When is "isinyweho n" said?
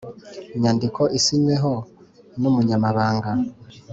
1.17-2.43